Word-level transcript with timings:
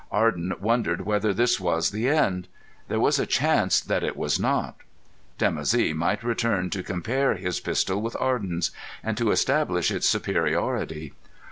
Arden 0.11 0.51
wondered 0.59 1.01
whether 1.01 1.31
this 1.31 1.59
was 1.59 1.91
the 1.91 2.09
end. 2.09 2.47
There 2.87 2.99
was 2.99 3.19
a 3.19 3.27
chance 3.27 3.79
that 3.79 4.03
it 4.03 4.17
was 4.17 4.39
not. 4.39 4.77
Dimoussi 5.37 5.93
might 5.93 6.23
return 6.23 6.71
to 6.71 6.81
compare 6.81 7.35
his 7.35 7.59
pistol 7.59 8.01
with 8.01 8.17
Arden's, 8.19 8.71
and 9.03 9.15
to 9.17 9.29
establish 9.29 9.91
its 9.91 10.07
superiority. 10.07 11.13